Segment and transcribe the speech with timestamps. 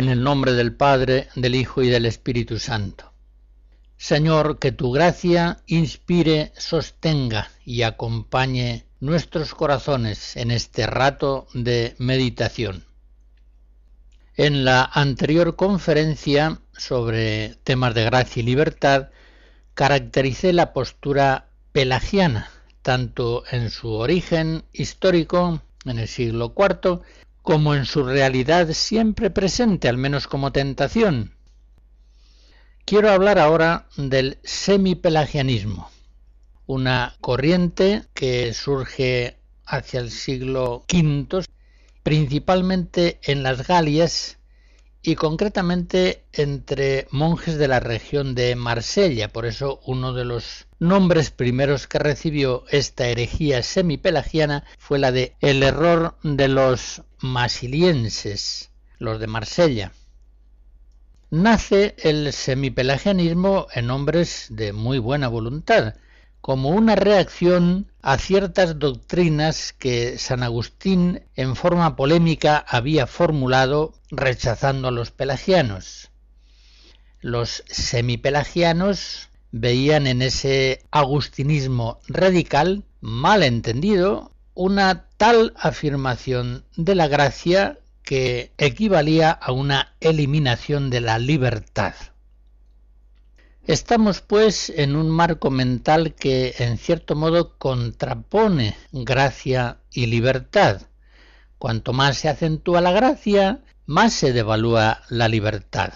[0.00, 3.12] En el nombre del Padre, del Hijo y del Espíritu Santo.
[3.98, 12.86] Señor, que tu gracia inspire, sostenga y acompañe nuestros corazones en este rato de meditación.
[14.36, 19.10] En la anterior conferencia sobre temas de gracia y libertad,
[19.74, 27.02] caractericé la postura pelagiana, tanto en su origen histórico, en el siglo IV,
[27.50, 31.34] como en su realidad siempre presente, al menos como tentación.
[32.84, 35.90] Quiero hablar ahora del semipelagianismo,
[36.66, 41.44] una corriente que surge hacia el siglo V,
[42.04, 44.38] principalmente en las Galias
[45.02, 49.26] y concretamente entre monjes de la región de Marsella.
[49.26, 55.34] Por eso uno de los nombres primeros que recibió esta herejía semipelagiana fue la de
[55.40, 59.92] el error de los masilienses, los de Marsella.
[61.30, 65.94] Nace el semipelagianismo en hombres de muy buena voluntad,
[66.40, 74.88] como una reacción a ciertas doctrinas que San Agustín en forma polémica había formulado rechazando
[74.88, 76.10] a los pelagianos.
[77.20, 87.78] Los semipelagianos veían en ese agustinismo radical, mal entendido, una tal afirmación de la gracia
[88.02, 91.94] que equivalía a una eliminación de la libertad.
[93.64, 100.82] Estamos, pues, en un marco mental que, en cierto modo, contrapone gracia y libertad.
[101.58, 105.92] Cuanto más se acentúa la gracia, más se devalúa la libertad.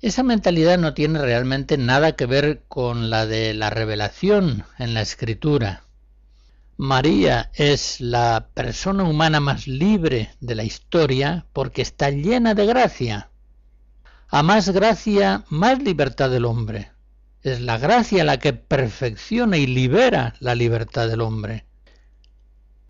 [0.00, 5.02] Esa mentalidad no tiene realmente nada que ver con la de la revelación en la
[5.02, 5.84] escritura.
[6.82, 13.28] María es la persona humana más libre de la historia porque está llena de gracia.
[14.28, 16.90] A más gracia, más libertad del hombre.
[17.42, 21.66] Es la gracia la que perfecciona y libera la libertad del hombre.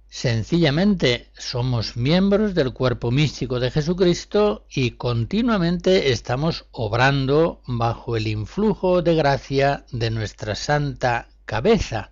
[0.09, 9.03] Sencillamente somos miembros del cuerpo místico de Jesucristo y continuamente estamos obrando bajo el influjo
[9.03, 12.10] de gracia de nuestra santa cabeza.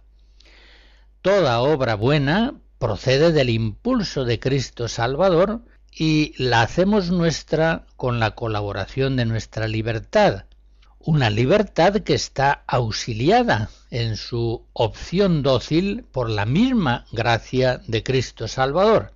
[1.22, 8.36] Toda obra buena procede del impulso de Cristo Salvador y la hacemos nuestra con la
[8.36, 10.44] colaboración de nuestra libertad,
[11.00, 18.46] una libertad que está auxiliada en su opción dócil por la misma gracia de Cristo
[18.46, 19.12] Salvador.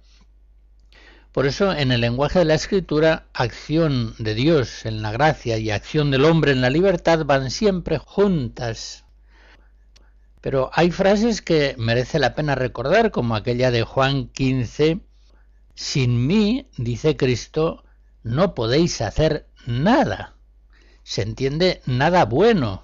[1.31, 5.71] Por eso en el lenguaje de la escritura, acción de Dios en la gracia y
[5.71, 9.02] acción del hombre en la libertad van siempre juntas.
[10.43, 15.01] Pero hay frases que merece la pena recordar, como aquella de Juan 15,
[15.75, 17.85] sin mí, dice Cristo,
[18.25, 20.35] no podéis hacer nada.
[21.05, 22.83] Se entiende nada bueno,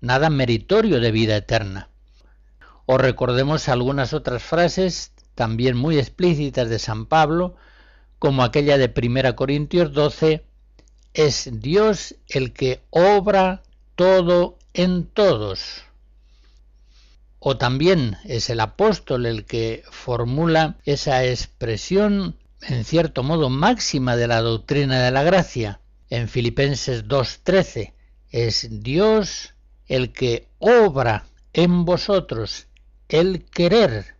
[0.00, 1.90] nada meritorio de vida eterna.
[2.86, 7.56] O recordemos algunas otras frases también muy explícitas de San Pablo,
[8.20, 10.44] como aquella de 1 Corintios 12,
[11.12, 13.62] es Dios el que obra
[13.96, 15.89] todo en todos.
[17.40, 24.28] O también es el apóstol el que formula esa expresión, en cierto modo máxima de
[24.28, 25.80] la doctrina de la gracia.
[26.10, 27.94] En Filipenses 2.13
[28.30, 29.54] es Dios
[29.86, 31.24] el que obra
[31.54, 32.66] en vosotros
[33.08, 34.14] el querer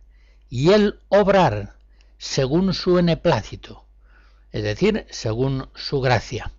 [0.49, 1.75] y el obrar
[2.17, 3.85] según su beneplácito,
[4.51, 6.51] es decir, según su gracia.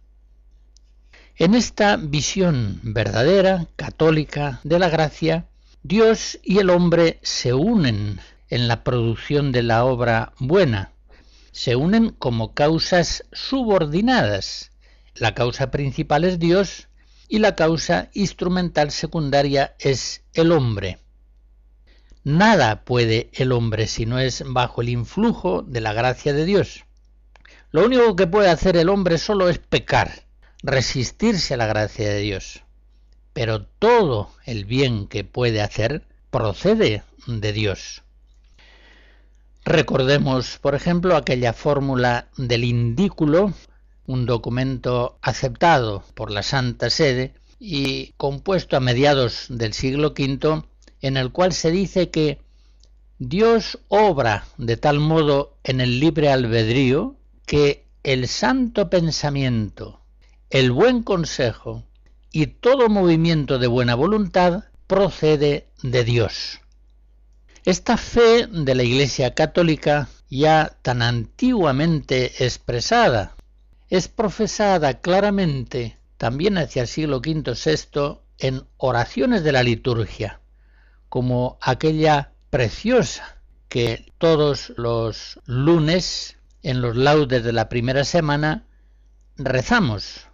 [1.37, 5.47] En esta visión verdadera, católica de la gracia,
[5.85, 10.93] Dios y el hombre se unen en la producción de la obra buena,
[11.51, 14.71] se unen como causas subordinadas.
[15.17, 16.87] La causa principal es Dios
[17.27, 21.01] y la causa instrumental secundaria es el hombre.
[22.23, 26.85] Nada puede el hombre si no es bajo el influjo de la gracia de Dios.
[27.73, 30.27] Lo único que puede hacer el hombre solo es pecar,
[30.63, 32.62] resistirse a la gracia de Dios
[33.33, 38.03] pero todo el bien que puede hacer procede de Dios.
[39.65, 43.53] Recordemos, por ejemplo, aquella fórmula del indículo
[44.07, 50.65] un documento aceptado por la Santa Sede y compuesto a mediados del siglo V,
[51.01, 52.41] en el cual se dice que
[53.19, 60.01] Dios obra de tal modo en el libre albedrío que el santo pensamiento,
[60.51, 61.85] el buen consejo
[62.33, 66.61] y todo movimiento de buena voluntad procede de Dios.
[67.65, 73.37] Esta fe de la Iglesia Católica, ya tan antiguamente expresada,
[73.91, 80.41] es profesada claramente también hacia el siglo V VI en oraciones de la liturgia,
[81.09, 88.67] como aquella preciosa que todos los lunes en los laudes de la primera semana
[89.37, 90.27] rezamos.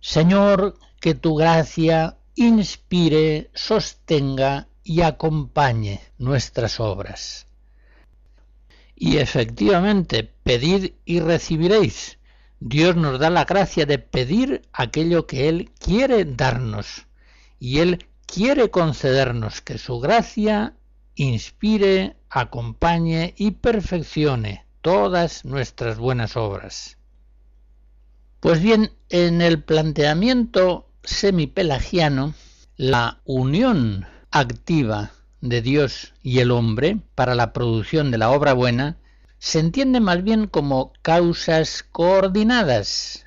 [0.00, 7.46] Señor, que tu gracia inspire, sostenga y acompañe nuestras obras.
[8.94, 12.18] Y efectivamente, pedid y recibiréis.
[12.60, 17.06] Dios nos da la gracia de pedir aquello que Él quiere darnos.
[17.60, 20.74] Y Él quiere concedernos que su gracia
[21.14, 26.97] inspire, acompañe y perfeccione todas nuestras buenas obras.
[28.40, 32.34] Pues bien, en el planteamiento semipelagiano,
[32.76, 38.96] la unión activa de Dios y el hombre para la producción de la obra buena
[39.40, 43.26] se entiende más bien como causas coordinadas,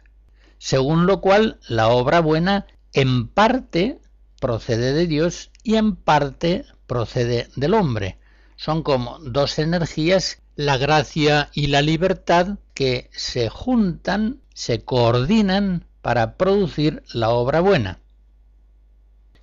[0.60, 4.00] según lo cual la obra buena en parte
[4.40, 8.21] procede de Dios y en parte procede del hombre.
[8.62, 16.38] Son como dos energías, la gracia y la libertad, que se juntan, se coordinan para
[16.38, 18.02] producir la obra buena.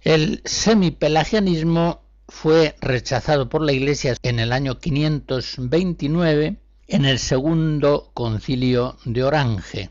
[0.03, 6.57] El semipelagianismo fue rechazado por la Iglesia en el año 529
[6.87, 9.91] en el segundo concilio de Orange,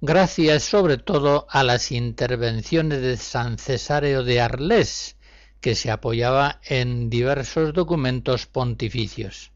[0.00, 5.13] gracias sobre todo a las intervenciones de San Cesáreo de Arles,
[5.64, 9.50] que se apoyaba en diversos documentos pontificios.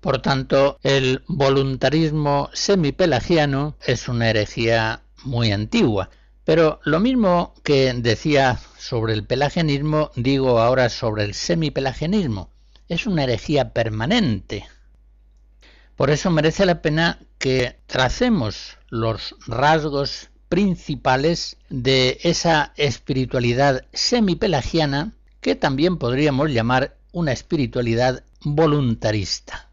[0.00, 6.10] Por tanto, el voluntarismo semipelagiano es una herejía muy antigua,
[6.44, 12.52] pero lo mismo que decía sobre el pelagianismo, digo ahora sobre el semipelagianismo.
[12.86, 14.64] Es una herejía permanente.
[15.96, 25.54] Por eso merece la pena que tracemos los rasgos principales de esa espiritualidad semipelagiana que
[25.54, 29.68] también podríamos llamar una espiritualidad voluntarista.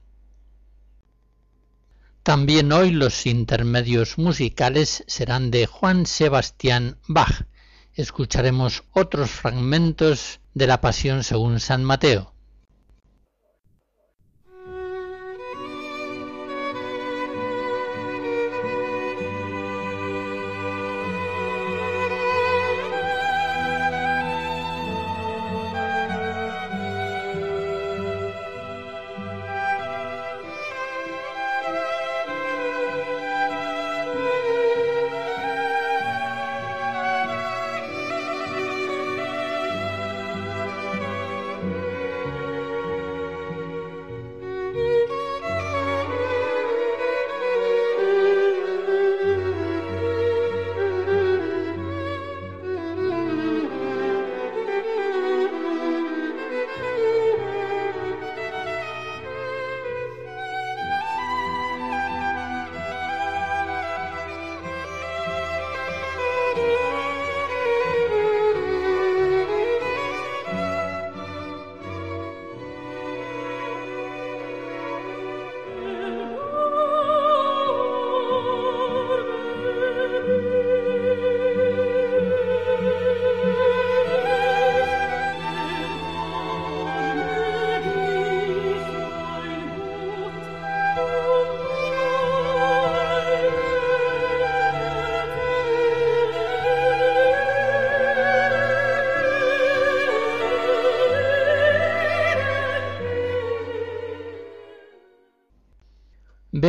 [2.24, 7.46] También hoy los intermedios musicales serán de Juan Sebastián Bach.
[7.94, 12.35] Escucharemos otros fragmentos de la Pasión según San Mateo.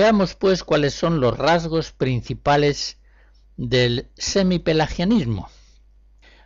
[0.06, 2.98] Veamos pues cuáles son los rasgos principales
[3.56, 5.50] del semipelagianismo.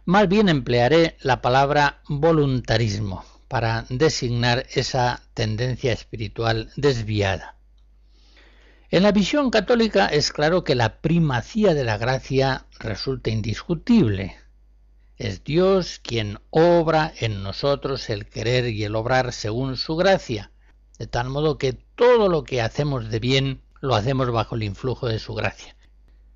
[0.07, 7.57] Más bien emplearé la palabra voluntarismo para designar esa tendencia espiritual desviada.
[8.91, 14.39] En la visión católica es claro que la primacía de la gracia resulta indiscutible.
[15.19, 20.51] Es Dios quien obra en nosotros el querer y el obrar según su gracia,
[20.99, 25.07] de tal modo que todo lo que hacemos de bien lo hacemos bajo el influjo
[25.07, 25.77] de su gracia.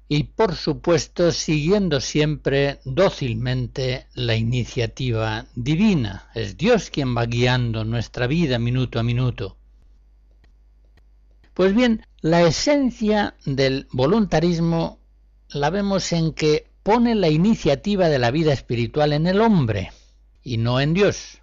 [0.09, 6.28] Y por supuesto siguiendo siempre dócilmente la iniciativa divina.
[6.35, 9.56] Es Dios quien va guiando nuestra vida minuto a minuto.
[11.54, 14.99] Pues bien, la esencia del voluntarismo
[15.49, 19.92] la vemos en que pone la iniciativa de la vida espiritual en el hombre
[20.42, 21.40] y no en Dios.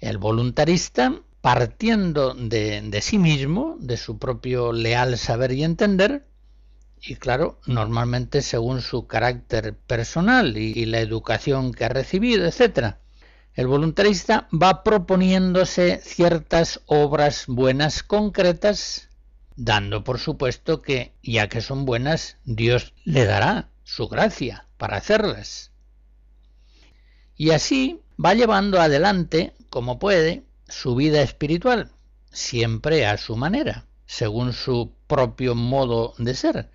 [0.00, 6.26] El voluntarista, partiendo de, sí mismo, de su propio leal saber y entender,
[7.00, 12.96] y claro, normalmente según su carácter personal y, y la educación que ha recibido, etc.
[13.54, 19.08] El voluntarista va proponiéndose ciertas obras buenas concretas,
[19.56, 25.72] dando por supuesto que, ya que son buenas, Dios le dará su gracia para hacerlas.
[27.36, 31.90] Y así va llevando adelante, como puede, su vida espiritual,
[32.30, 36.70] siempre a su manera, según su propio modo de ser,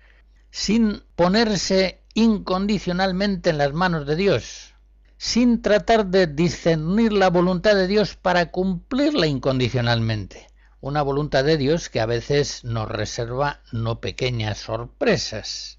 [0.50, 4.74] sin ponerse incondicionalmente en las manos de Dios,
[5.18, 10.46] sin tratar de discernir la voluntad de Dios para cumplirla incondicionalmente.
[10.80, 15.78] Una voluntad de Dios que a veces nos reserva no pequeñas sorpresas.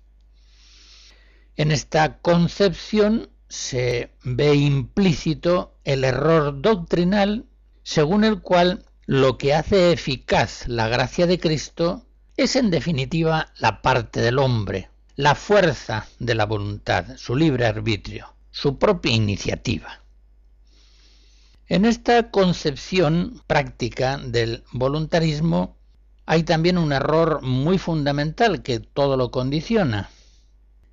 [1.55, 7.45] En esta concepción se ve implícito el error doctrinal
[7.88, 12.03] según el cual lo que hace eficaz la gracia de Cristo
[12.36, 18.34] es en definitiva la parte del hombre, la fuerza de la voluntad, su libre arbitrio
[18.58, 20.01] su propia iniciativa.
[21.67, 25.77] En esta concepción práctica del voluntarismo
[26.25, 30.10] hay también un error muy fundamental que todo lo condiciona.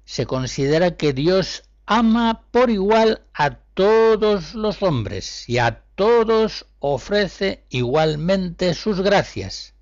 [0.04, 7.64] Se considera que Dios ama por igual a todos los hombres y a todos ofrece
[7.70, 9.72] igualmente sus gracias.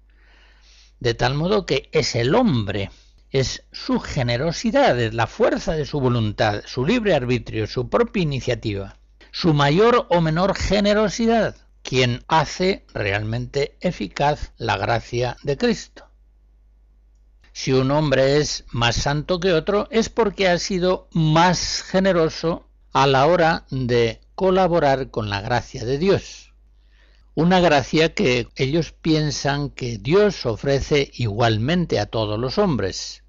[1.00, 2.92] De tal modo que es el hombre
[3.32, 8.98] es su generosidad, es la fuerza de su voluntad, su libre arbitrio, su propia iniciativa,
[9.32, 16.06] su mayor o menor generosidad, quien hace realmente eficaz la gracia de Cristo.
[17.52, 23.08] Si un hombre es más santo que otro es porque ha sido más generoso a
[23.08, 26.51] la hora de colaborar con la gracia de Dios.
[27.34, 33.22] Una gracia que ellos piensan que Dios ofrece igualmente a todos los hombres,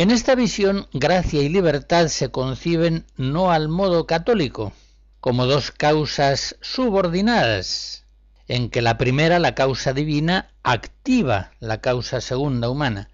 [0.00, 4.72] en esta visión, gracia y libertad se conciben no al modo católico,
[5.20, 8.06] como dos causas subordinadas,
[8.48, 13.10] en que la primera, la causa divina, activa la causa segunda humana,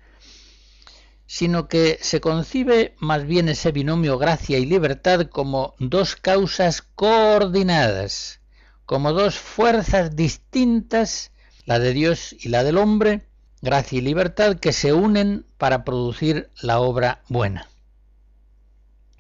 [1.27, 8.39] sino que se concibe más bien ese binomio gracia y libertad como dos causas coordinadas,
[8.87, 11.33] como dos fuerzas distintas,
[11.65, 13.27] la de Dios y la del hombre,
[13.61, 17.69] gracia y libertad que se unen para producir la obra buena.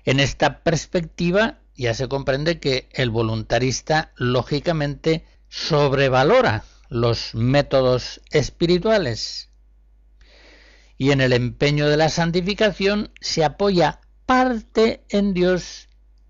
[0.04, 9.50] En esta perspectiva ya se comprende que el voluntarista lógicamente sobrevalora los métodos espirituales
[10.98, 15.85] y en el empeño de la santificación se apoya parte en Dios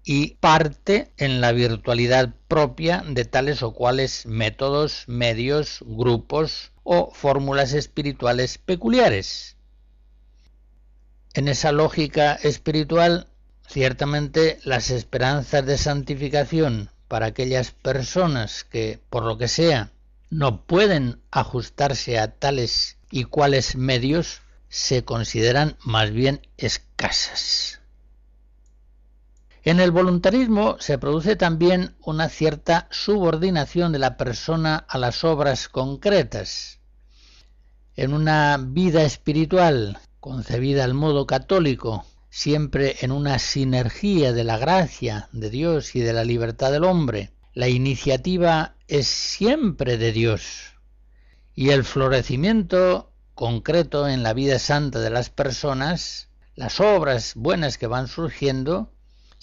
[0.08, 7.72] y parte en la virtualidad propia de tales o cuales métodos, medios, grupos o fórmulas
[7.72, 9.56] espirituales peculiares.
[11.34, 13.26] En esa lógica espiritual,
[13.66, 19.90] ciertamente las esperanzas de santificación para aquellas personas que, por lo que sea,
[20.30, 27.80] no pueden ajustarse a tales y cuales medios, se consideran más bien escasas.
[29.66, 35.68] En el voluntarismo se produce también una cierta subordinación de la persona a las obras
[35.68, 36.78] concretas,
[37.96, 45.28] en una vida espiritual concebida al modo católico, siempre en una sinergia de la gracia
[45.32, 50.76] de Dios y de la libertad del hombre, la iniciativa es siempre de Dios.
[51.56, 57.88] Y el florecimiento concreto en la vida santa de las personas, las obras buenas que
[57.88, 58.92] van surgiendo,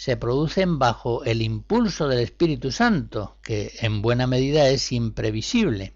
[0.04, 5.94] se producen bajo el impulso del Espíritu Santo, que en buena medida es imprevisible.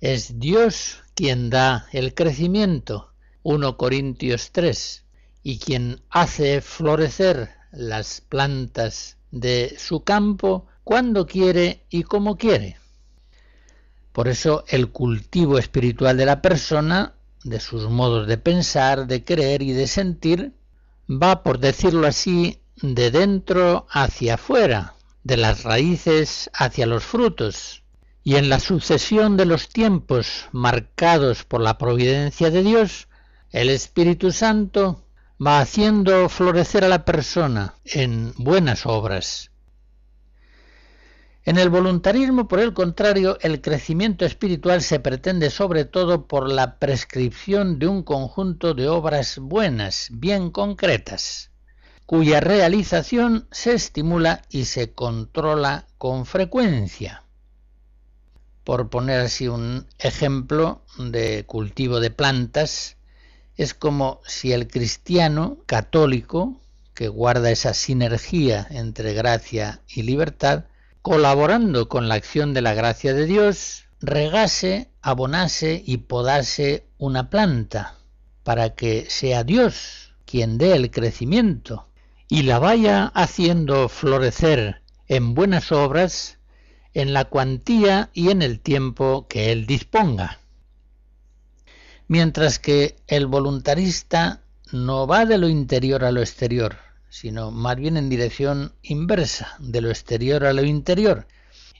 [0.00, 3.10] Es Dios quien da el crecimiento,
[3.42, 5.06] 1 Corintios 3,
[5.42, 12.76] y quien hace florecer las plantas de su campo cuando quiere y como quiere.
[14.12, 19.62] Por eso el cultivo espiritual de la persona, de sus modos de pensar, de creer
[19.62, 20.52] y de sentir,
[21.10, 27.82] va, por decirlo así, de dentro hacia afuera, de las raíces hacia los frutos,
[28.26, 33.06] Y en la sucesión de los tiempos marcados por la providencia de Dios,
[33.50, 35.04] el Espíritu Santo
[35.44, 39.50] va haciendo florecer a la persona en buenas obras.
[41.44, 46.78] En el voluntarismo, por el contrario, el crecimiento espiritual se pretende sobre todo por la
[46.78, 51.50] prescripción de un conjunto de obras buenas, bien concretas,
[52.06, 57.24] cuya realización se estimula y se controla con frecuencia.
[58.62, 62.96] Por poner así un ejemplo de cultivo de plantas,
[63.56, 66.60] es como si el cristiano católico,
[66.92, 70.64] que guarda esa sinergia entre gracia y libertad,
[71.00, 77.96] colaborando con la acción de la gracia de Dios, regase, abonase y podase una planta,
[78.42, 81.88] para que sea Dios quien dé el crecimiento
[82.28, 86.38] y la vaya haciendo florecer en buenas obras
[86.94, 90.38] en la cuantía y en el tiempo que Él disponga.
[92.06, 96.76] Mientras que el voluntarista no va de lo interior a lo exterior,
[97.08, 101.26] sino más bien en dirección inversa, de lo exterior a lo interior,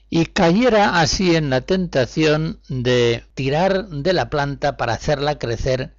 [0.09, 5.95] y cayera así en la tentación de tirar de la planta para hacerla crecer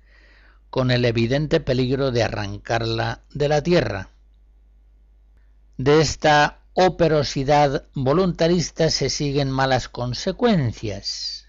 [0.70, 4.10] con el evidente peligro de arrancarla de la tierra.
[5.78, 11.48] De esta operosidad voluntarista se siguen malas consecuencias.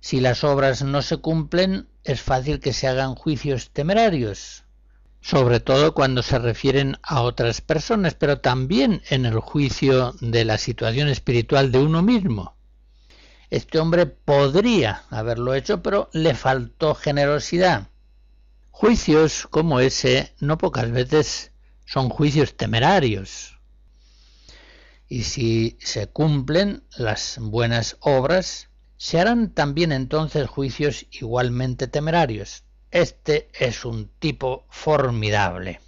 [0.00, 4.64] Si las obras no se cumplen, es fácil que se hagan juicios temerarios,
[5.20, 10.58] sobre todo cuando se refieren a otras personas, pero también en el juicio de la
[10.58, 12.56] situación espiritual de uno mismo.
[13.48, 17.90] Este hombre podría haberlo hecho, pero le faltó generosidad.
[18.72, 21.52] Juicios como ese no pocas veces
[21.84, 23.58] son juicios temerarios.
[25.08, 32.64] Y si se cumplen las buenas obras, se harán también entonces juicios igualmente temerarios.
[32.90, 35.80] Este es un tipo formidable.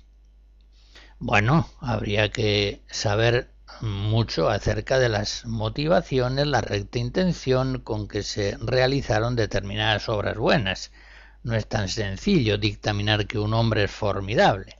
[1.18, 8.56] Bueno, habría que saber mucho acerca de las motivaciones, la recta intención con que se
[8.59, 10.92] realizaron determinadas obras buenas.
[11.42, 14.76] No es tan sencillo dictaminar que un hombre es formidable.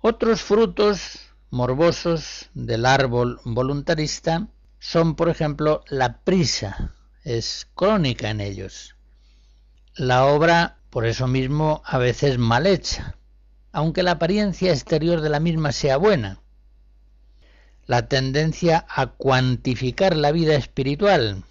[0.00, 1.18] Otros frutos
[1.50, 8.94] morbosos del árbol voluntarista son, por ejemplo, la prisa, es crónica en ellos
[10.00, 13.16] la obra, por eso mismo, a veces mal hecha,
[13.70, 16.40] aunque la apariencia exterior de la misma sea buena.
[17.86, 21.44] La tendencia a cuantificar la vida espiritual.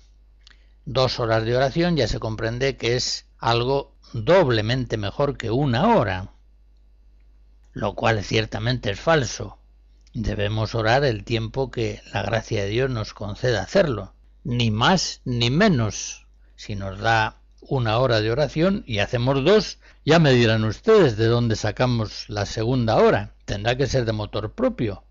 [0.85, 6.31] Dos horas de oración ya se comprende que es algo doblemente mejor que una hora,
[7.73, 9.57] lo cual ciertamente es falso.
[10.13, 15.49] Debemos orar el tiempo que la gracia de Dios nos conceda hacerlo, ni más ni
[15.49, 16.25] menos.
[16.55, 21.27] Si nos da una hora de oración y hacemos dos, ya me dirán ustedes de
[21.27, 23.35] dónde sacamos la segunda hora.
[23.45, 25.03] Tendrá que ser de motor propio.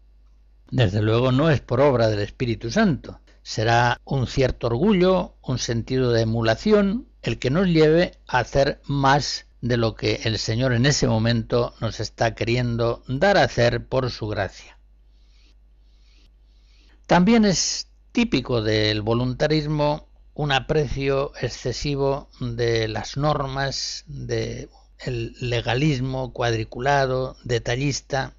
[0.71, 3.21] Desde luego no es por obra del Espíritu Santo.
[3.43, 9.47] Será un cierto orgullo, un sentido de emulación, el que nos lleve a hacer más
[9.61, 14.11] de lo que el Señor en ese momento nos está queriendo dar a hacer por
[14.11, 14.79] su gracia.
[17.07, 24.69] También es típico del voluntarismo un aprecio excesivo de las normas, del
[25.41, 28.35] legalismo cuadriculado, detallista,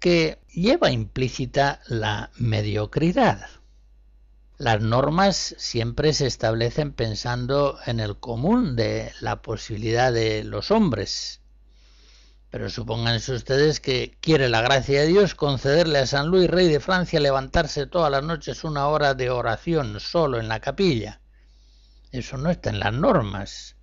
[0.00, 3.46] que lleva implícita la mediocridad.
[4.56, 11.40] Las normas siempre se establecen pensando en el común de la posibilidad de los hombres,
[12.50, 16.78] pero supónganse ustedes que quiere la gracia de Dios concederle a San Luis, rey de
[16.78, 21.20] Francia, levantarse todas las noches una hora de oración solo en la capilla.
[22.12, 23.74] Eso no está en las normas.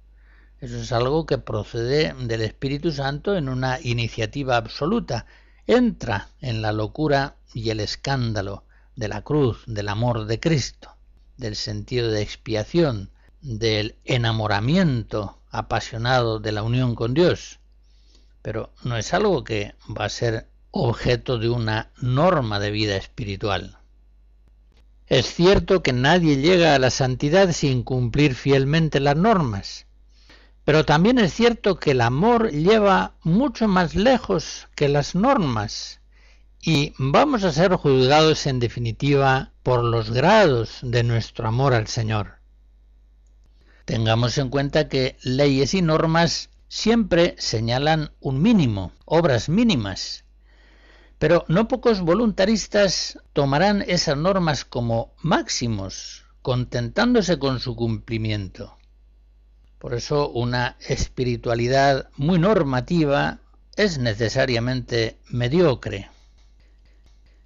[0.61, 5.25] Eso es algo que procede del Espíritu Santo en una iniciativa absoluta.
[5.67, 8.63] Entra en la locura y el escándalo
[8.95, 10.95] de la cruz, del amor de Cristo,
[11.37, 17.61] del sentido de expiación, del enamoramiento apasionado de la unión con Dios
[18.41, 23.77] pero no es algo que va a ser objeto de una norma de vida espiritual.
[25.07, 29.85] Es cierto que nadie llega a la santidad sin cumplir fielmente las normas,
[30.63, 35.99] pero también es cierto que el amor lleva mucho más lejos que las normas
[36.63, 42.35] y vamos a ser juzgados en definitiva por los grados de nuestro amor al Señor.
[43.85, 50.23] Tengamos en cuenta que leyes y normas siempre señalan un mínimo, obras mínimas,
[51.17, 58.75] Pero no pocos voluntaristas tomarán esas normas como máximos, contentándose con su cumplimiento.
[59.77, 63.39] Por eso una espiritualidad muy normativa
[63.75, 66.09] es necesariamente mediocre.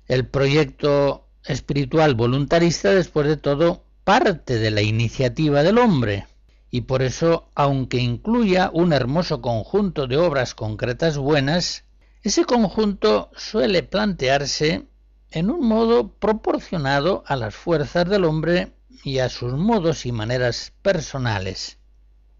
[0.08, 6.28] El proyecto espiritual voluntarista, después de todo, parte de la iniciativa del hombre,
[6.70, 11.86] y por eso, aunque incluya un hermoso conjunto de obras concretas buenas,
[12.22, 14.86] ese conjunto suele plantearse
[15.32, 20.74] en un modo proporcionado a las fuerzas del hombre y a sus modos y maneras
[20.82, 21.78] personales.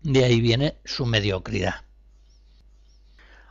[0.02, 1.85] De ahí viene su mediocridad.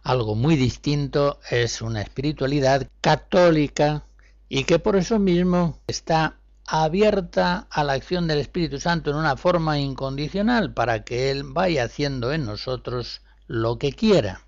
[0.05, 4.05] Algo muy distinto es una espiritualidad católica
[4.49, 6.37] y que por eso mismo está
[6.67, 11.83] abierta a la acción del Espíritu Santo en una forma incondicional para que Él vaya
[11.83, 14.45] haciendo en nosotros lo que quiera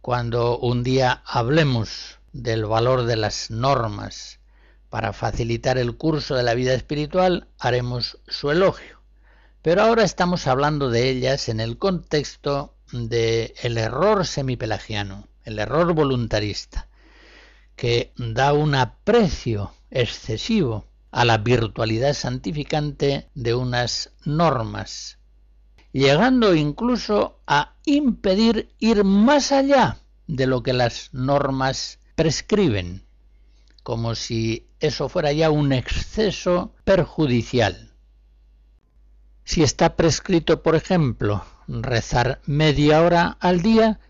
[0.00, 4.40] cuando un día hablemos del valor de las normas
[4.88, 9.00] para facilitar el curso de la vida espiritual, haremos su elogio.
[9.62, 15.94] Pero ahora estamos hablando de ellas en el contexto del el error semipelagiano, el error
[15.94, 16.88] voluntarista,
[17.76, 25.20] que da un aprecio excesivo a la virtualidad santificante de unas normas
[25.92, 33.02] llegando incluso a impedir ir más allá de lo que las normas prescriben,
[33.82, 37.92] como si eso fuera ya un exceso perjudicial.
[39.44, 44.00] Si está prescrito, por ejemplo, rezar media hora al día,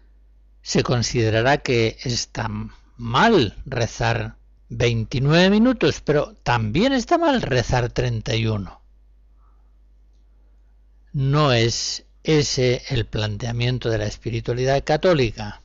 [0.62, 2.49] se considerará que está
[2.96, 4.37] mal rezar
[4.70, 8.81] 29 minutos, pero también está mal rezar 31.
[11.12, 15.61] No es ese el planteamiento de la espiritualidad católica,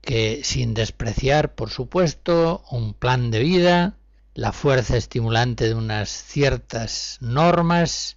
[0.00, 3.96] que sin despreciar, por supuesto, un plan de vida,
[4.34, 8.16] la fuerza estimulante de unas ciertas normas,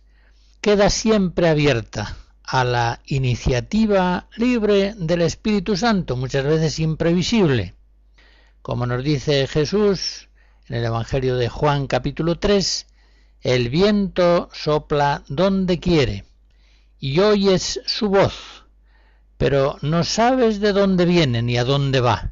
[0.62, 2.18] queda siempre abierta
[2.48, 7.76] a la iniciativa libre del Espíritu Santo, muchas veces imprevisible.
[8.62, 10.30] Como nos dice Jesús
[10.70, 12.88] en el Evangelio de Juan capítulo 3,
[13.42, 16.24] el viento sopla donde quiere
[17.00, 18.64] y oyes su voz,
[19.38, 22.32] pero no sabes de dónde viene ni a dónde va.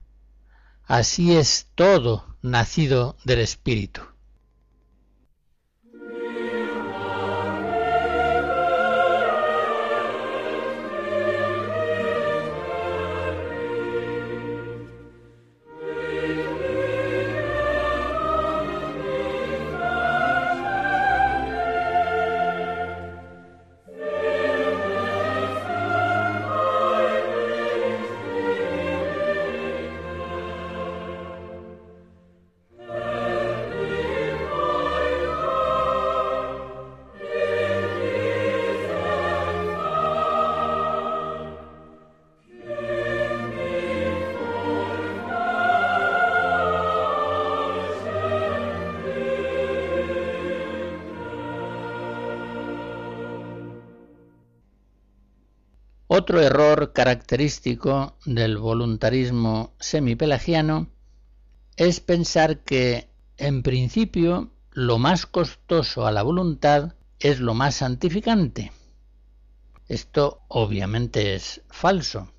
[0.85, 4.14] Así es todo nacido del Espíritu.
[56.25, 60.87] Otro error característico del voluntarismo semipelagiano
[61.77, 68.71] es pensar que, en principio, lo más costoso a la voluntad es lo más santificante.
[69.87, 72.33] Esto obviamente es falso.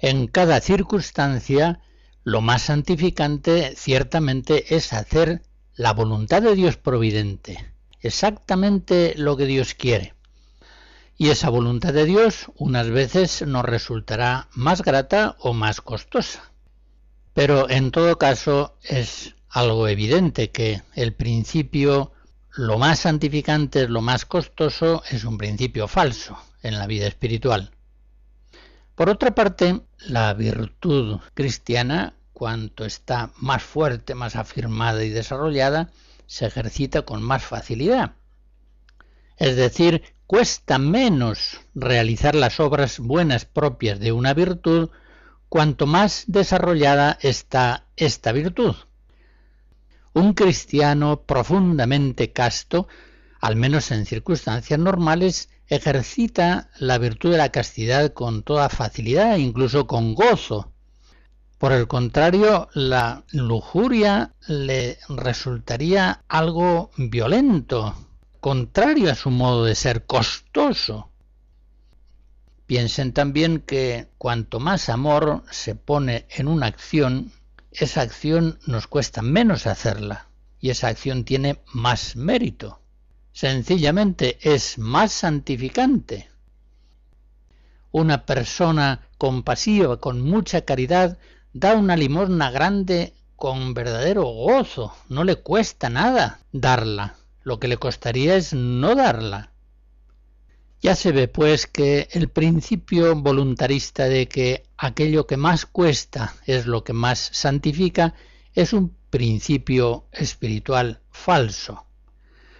[0.00, 1.78] En cada circunstancia,
[2.24, 5.42] lo más santificante ciertamente es hacer
[5.76, 10.15] la voluntad de Dios providente, exactamente lo que Dios quiere.
[11.18, 16.50] Y esa voluntad de Dios unas veces nos resultará más grata o más costosa.
[17.32, 22.12] Pero en todo caso es algo evidente que el principio
[22.56, 27.70] lo más santificante, lo más costoso, es un principio falso en la vida espiritual.
[28.94, 35.90] Por otra parte, la virtud cristiana, cuanto está más fuerte, más afirmada y desarrollada,
[36.26, 38.12] se ejercita con más facilidad.
[39.36, 44.90] Es decir, cuesta menos realizar las obras buenas propias de una virtud
[45.48, 48.74] cuanto más desarrollada está esta virtud.
[50.12, 52.88] Un cristiano profundamente casto,
[53.40, 59.86] al menos en circunstancias normales, ejercita la virtud de la castidad con toda facilidad, incluso
[59.86, 60.72] con gozo.
[61.58, 67.94] Por el contrario, la lujuria le resultaría algo violento,
[68.46, 71.10] contrario a su modo de ser, costoso.
[72.66, 77.32] Piensen también que cuanto más amor se pone en una acción,
[77.72, 80.28] esa acción nos cuesta menos hacerla
[80.60, 82.80] y esa acción tiene más mérito.
[83.32, 86.28] Sencillamente es más santificante.
[87.90, 91.18] Una persona compasiva, con mucha caridad,
[91.52, 94.94] da una limosna grande con verdadero gozo.
[95.08, 97.16] No le cuesta nada darla.
[97.46, 99.52] Lo que le costaría es no darla.
[100.82, 106.66] Ya se ve pues que el principio voluntarista de que aquello que más cuesta es
[106.66, 108.14] lo que más santifica
[108.52, 111.86] es un principio espiritual falso.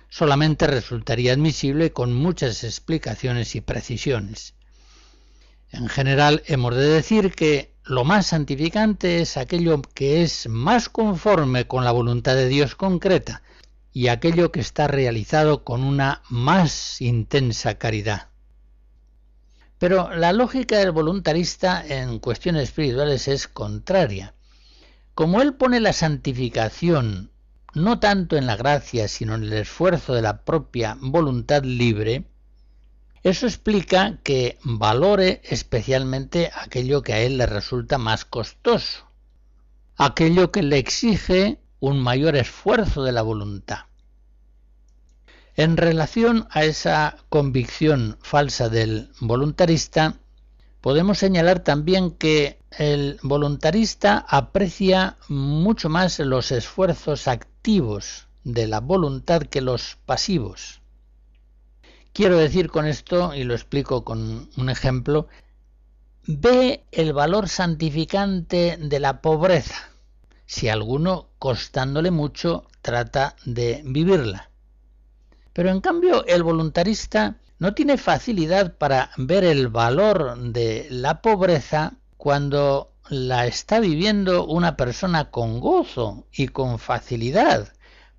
[0.08, 4.54] Solamente resultaría admisible con muchas explicaciones y precisiones.
[5.72, 11.66] En general hemos de decir que lo más santificante es aquello que es más conforme
[11.66, 13.42] con la voluntad de Dios concreta,
[13.96, 18.28] y aquello que está realizado con una más intensa caridad.
[19.78, 24.34] Pero la lógica del voluntarista en cuestiones espirituales es contraria.
[25.14, 27.30] Como él pone la santificación
[27.72, 32.26] no tanto en la gracia, sino en el esfuerzo de la propia voluntad libre,
[33.22, 39.06] eso explica que valore especialmente aquello que a él le resulta más costoso,
[39.96, 43.80] aquello que le exige un mayor esfuerzo de la voluntad.
[45.54, 50.16] En relación a esa convicción falsa del voluntarista,
[50.82, 59.42] podemos señalar también que el voluntarista aprecia mucho más los esfuerzos activos de la voluntad
[59.42, 60.80] que los pasivos.
[62.12, 65.26] Quiero decir con esto, y lo explico con un ejemplo,
[66.26, 69.90] ve el valor santificante de la pobreza,
[70.46, 74.50] si alguno, costándole mucho, trata de vivirla.
[75.52, 81.94] Pero en cambio el voluntarista no tiene facilidad para ver el valor de la pobreza
[82.16, 87.72] cuando la está viviendo una persona con gozo y con facilidad,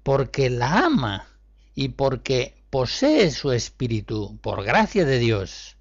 [0.04, 1.28] porque la ama
[1.76, 5.78] y porque posee su espíritu, por gracia de Dios.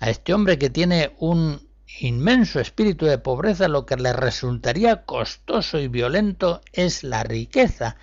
[0.00, 1.67] A este hombre que tiene un
[2.00, 7.96] inmenso espíritu de pobreza, lo que le resultaría costoso y violento es la riqueza,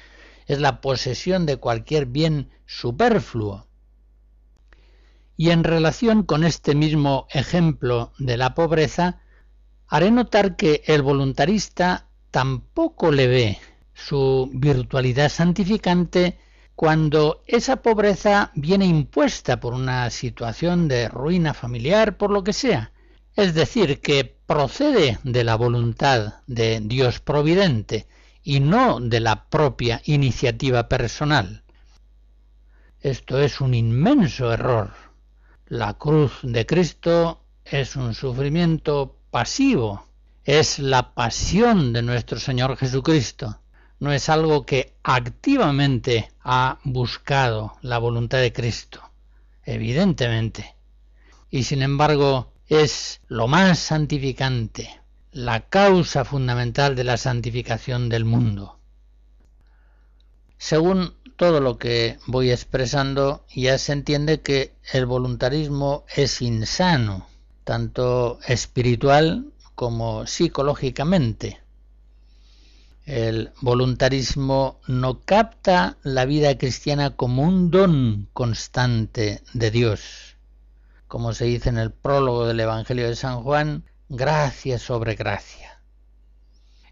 [0.48, 3.68] es la posesión de cualquier bien superfluo.
[5.38, 9.22] Y en relación con este mismo ejemplo de la pobreza,
[9.88, 13.60] haré notar que el voluntarista tampoco le ve
[13.94, 16.38] su virtualidad santificante
[16.76, 22.92] cuando esa pobreza viene impuesta por una situación de ruina familiar, por lo que sea.
[23.36, 28.08] Es decir, que procede de la voluntad de Dios providente,
[28.46, 31.64] y no de la propia iniciativa personal.
[33.02, 34.92] Esto es un inmenso error.
[35.66, 40.08] La cruz de Cristo es un sufrimiento pasivo,
[40.44, 43.60] es la pasión de nuestro Señor Jesucristo,
[44.00, 49.02] no es algo que activamente ha buscado la voluntad de Cristo,
[49.64, 50.76] evidentemente.
[51.50, 55.02] Y sin embargo es lo más santificante,
[55.32, 58.80] la causa fundamental de la santificación del mundo.
[60.58, 67.28] Según todo lo que voy expresando, ya se entiende que el voluntarismo es insano,
[67.64, 71.60] tanto espiritual como psicológicamente.
[73.06, 80.35] El voluntarismo no capta la vida cristiana como un don constante de Dios.
[81.16, 85.80] Como se dice en el prólogo del Evangelio de San Juan, gracia sobre gracia.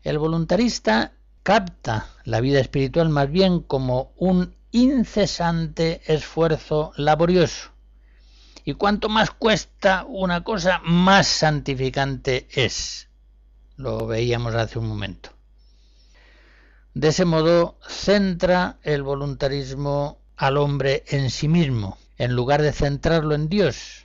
[0.02, 1.12] El voluntarista
[1.44, 7.72] capta la vida espiritual más bien como un incesante esfuerzo laborioso.
[8.64, 13.10] Y cuanto más cuesta una cosa, más santificante es.
[13.76, 15.32] Lo veíamos hace un momento.
[16.94, 23.36] De ese modo centra el voluntarismo al hombre en sí mismo, en lugar de centrarlo
[23.36, 24.03] en Dios,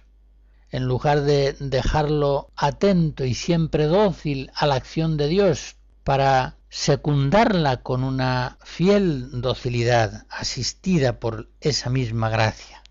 [0.70, 7.82] en lugar de dejarlo atento y siempre dócil a la acción de Dios para secundarla
[7.82, 12.82] con una fiel docilidad asistida por esa misma gracia.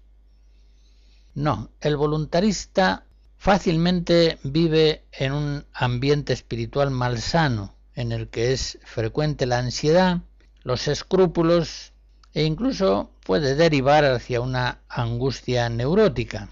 [1.35, 3.03] No, el voluntarista
[3.37, 10.21] fácilmente vive en un ambiente espiritual malsano, en el que es frecuente la ansiedad,
[10.63, 11.93] los escrúpulos
[12.33, 16.49] e incluso puede derivar hacia una angustia neurótica.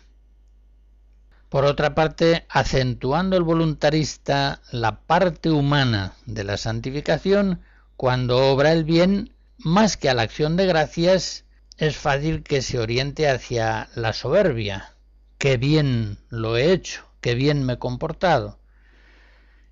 [1.55, 7.61] Por otra parte, acentuando el voluntarista la parte humana de la santificación,
[7.95, 11.45] cuando obra el bien, más que a la acción de gracias,
[11.77, 14.95] es fácil que se oriente hacia la soberbia,
[15.37, 18.59] qué bien lo he hecho, qué bien me he comportado.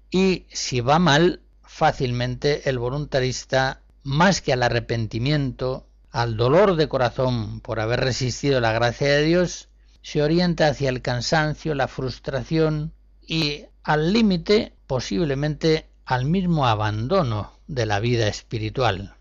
[0.10, 7.60] Y si va mal, fácilmente el voluntarista, más que al arrepentimiento, al dolor de corazón
[7.60, 9.68] por haber resistido la gracia de Dios,
[10.04, 12.94] se orienta hacia el cansancio, la frustración
[13.26, 19.16] y al límite posiblemente al mismo abandono de la vida espiritual.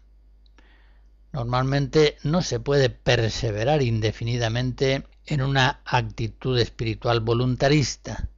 [1.32, 8.28] Normalmente no se puede perseverar indefinidamente en una actitud espiritual voluntarista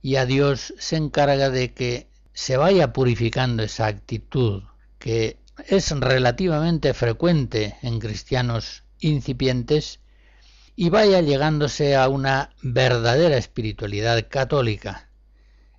[0.00, 4.62] y a Dios se encarga de que se vaya purificando esa actitud
[4.98, 10.00] que es relativamente frecuente en cristianos incipientes
[10.80, 15.08] y vaya llegándose a una verdadera espiritualidad católica,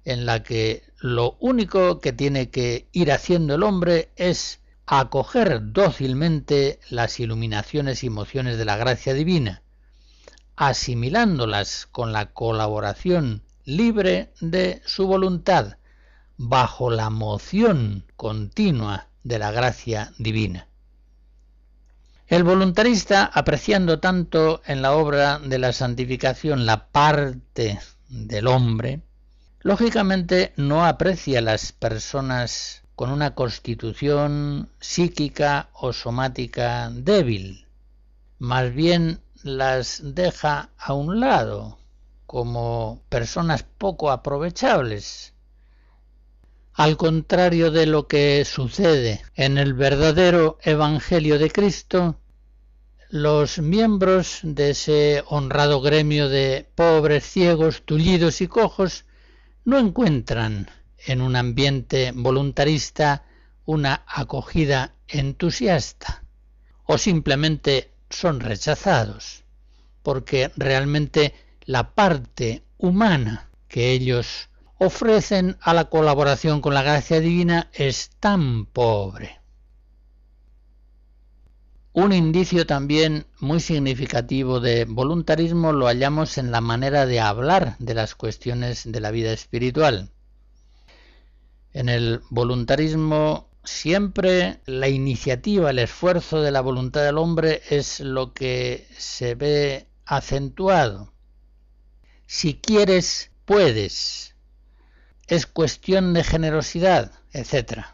[0.03, 6.81] en la que lo único que tiene que ir haciendo el hombre es acoger dócilmente
[6.89, 9.61] las iluminaciones y emociones de la gracia divina,
[10.57, 15.77] asimilándolas con la colaboración libre de su voluntad,
[16.35, 20.68] bajo la moción continua de la gracia divina.
[22.29, 29.01] El voluntarista, apreciando tanto en la obra de la santificación la parte del hombre,
[29.61, 37.65] lógicamente no aprecia las personas con una constitución psíquica o somática débil,
[38.37, 41.79] más bien las deja a un lado
[42.27, 45.33] como personas poco aprovechables,
[46.79, 52.21] al contrario de lo que sucede en el verdadero Evangelio de Cristo,
[53.09, 59.03] los miembros de ese honrado gremio de pobres, ciegos, tullidos y cojos
[59.65, 60.71] no encuentran
[61.05, 63.25] en un ambiente voluntarista
[63.65, 66.23] una acogida entusiasta
[66.85, 69.43] o simplemente son rechazados
[70.01, 71.33] porque realmente
[71.65, 74.47] la parte humana que ellos
[74.79, 79.39] ofrecen a la colaboración con la gracia divina es tan pobre.
[81.91, 87.93] Un indicio también muy significativo de voluntarismo lo hallamos en la manera de hablar de
[87.93, 90.11] las cuestiones de la vida espiritual.
[91.73, 98.33] En el voluntarismo siempre la iniciativa, el esfuerzo de la voluntad del hombre es lo
[98.33, 101.11] que se ve acentuado.
[102.27, 104.35] Si quieres, puedes
[105.29, 107.85] es cuestión de generosidad, etc.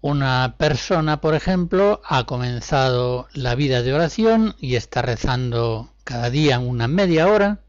[0.00, 6.60] Una persona, por ejemplo, ha comenzado la vida de oración y está rezando cada día
[6.60, 7.62] una media hora,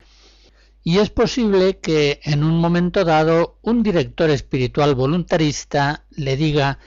[0.84, 6.78] y es posible que en un momento dado un director espiritual voluntarista le diga,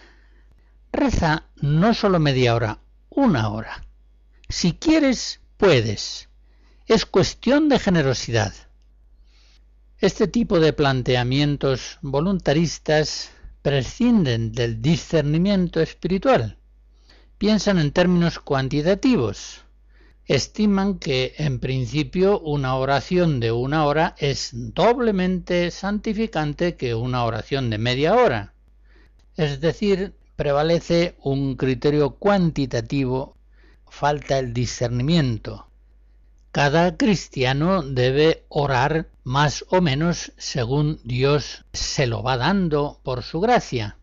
[0.92, 2.78] reza no solo media hora,
[3.10, 3.82] una hora.
[4.48, 6.28] Si quieres, puedes.
[6.86, 8.54] Es cuestión de generosidad.
[10.00, 13.32] Este tipo de planteamientos voluntaristas
[13.62, 16.56] prescinden del discernimiento espiritual.
[17.36, 19.64] Piensan en términos cuantitativos.
[20.24, 27.68] Estiman que en principio una oración de una hora es doblemente santificante que una oración
[27.68, 28.54] de media hora.
[29.36, 33.36] Es decir, prevalece un criterio cuantitativo,
[33.88, 35.67] falta el discernimiento.
[36.58, 43.38] Cada cristiano debe orar más o menos según Dios se lo va dando por su
[43.38, 43.96] gracia,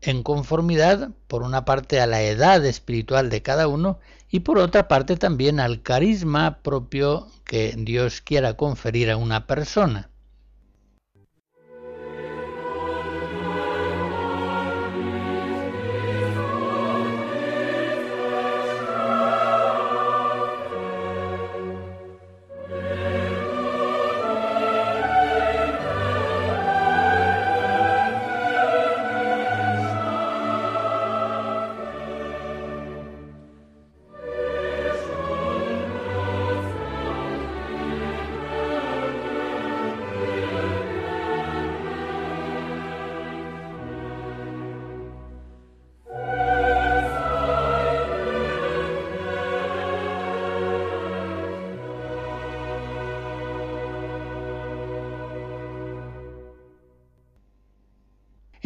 [0.00, 3.98] en conformidad por una parte a la edad espiritual de cada uno
[4.30, 10.08] y por otra parte también al carisma propio que Dios quiera conferir a una persona.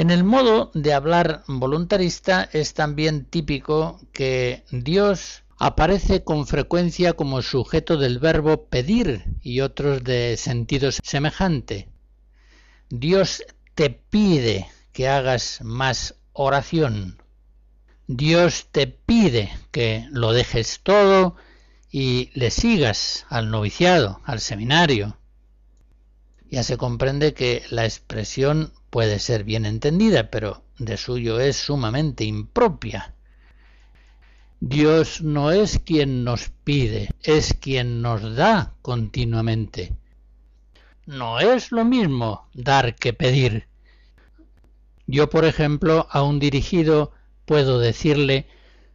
[0.03, 7.41] En el modo de hablar voluntarista es también típico que Dios aparece con frecuencia como
[7.41, 11.89] sujeto del verbo pedir y otros de sentido semejante.
[12.91, 13.45] Dios
[13.77, 17.23] te pide que hagas más oración.
[18.09, 21.37] Dios te pide que lo dejes todo
[21.93, 25.17] y le sigas al noviciado, al seminario,
[26.51, 32.25] ya se comprende que la expresión puede ser bien entendida, pero de suyo es sumamente
[32.25, 33.15] impropia.
[34.61, 39.95] Dios no es quien nos pide, es quien nos da continuamente.
[41.07, 43.67] No es lo mismo dar que pedir.
[45.07, 47.13] Yo, por ejemplo, a un dirigido
[47.47, 48.47] puedo decirle,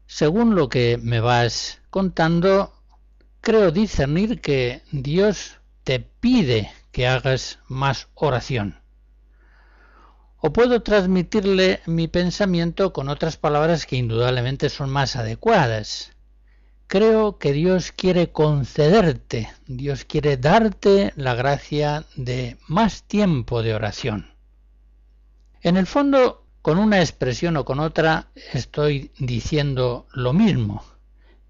[0.06, 2.72] según lo que me vas contando,
[3.42, 8.78] creo discernir que Dios te pide que hagas más oración.
[10.40, 16.12] O puedo transmitirle mi pensamiento con otras palabras que indudablemente son más adecuadas.
[16.86, 24.32] Creo que Dios quiere concederte, Dios quiere darte la gracia de más tiempo de oración.
[25.62, 30.86] En el fondo, con una expresión o con otra, estoy diciendo lo mismo,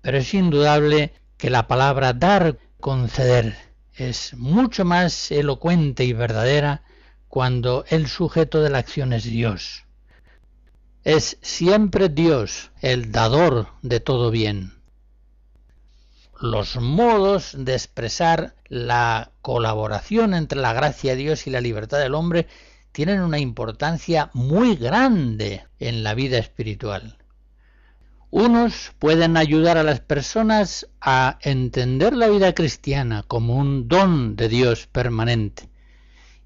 [0.01, 3.57] pero es indudable que la palabra dar, conceder,
[3.93, 6.83] es mucho más elocuente y verdadera
[7.37, 9.85] cuando el sujeto de la acción es Dios.
[11.03, 14.81] Es siempre Dios el dador de todo bien.
[16.41, 22.15] Los modos de expresar la colaboración entre la gracia de Dios y la libertad del
[22.15, 22.47] hombre
[22.91, 27.19] tienen una importancia muy grande en la vida espiritual.
[28.31, 34.49] Unos pueden ayudar a las personas a entender la vida cristiana como un don de
[34.49, 35.69] Dios permanente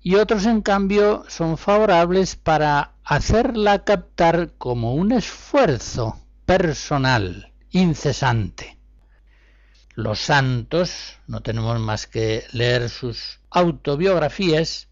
[0.02, 8.78] y otros en cambio son favorables para hacerla captar como un esfuerzo personal, incesante.
[9.96, 14.88] Los santos, no tenemos más que leer sus autobiografías,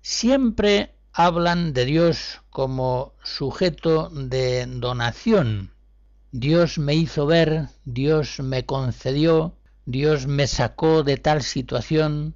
[0.00, 5.72] siempre hablan de Dios como sujeto de donación,
[6.34, 9.54] Dios me hizo ver, Dios me concedió,
[9.84, 12.34] Dios me sacó de tal situación.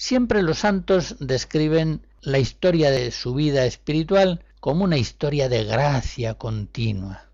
[0.00, 6.34] Siempre los santos describen la historia de su vida espiritual como una historia de gracia
[6.34, 7.26] continua.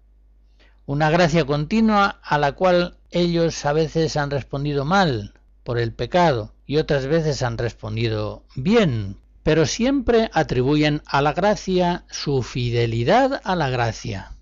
[0.87, 6.55] Una gracia continua a la cual ellos a veces han respondido mal por el pecado
[6.67, 13.55] y otras veces han respondido bien, pero siempre atribuyen a la gracia su fidelidad a
[13.57, 14.35] la gracia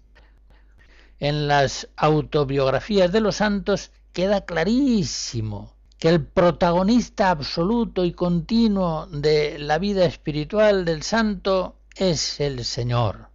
[1.22, 5.72] en las autobiografías de los santos queda clarísimo
[6.02, 13.28] que el protagonista absoluto y continuo de la vida espiritual del santo es el Señor,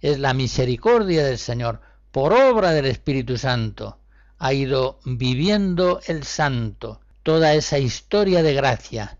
[0.00, 3.98] es la misericordia del Señor, por obra del Espíritu Santo.
[4.38, 9.18] Ha ido viviendo el santo toda esa historia de gracia.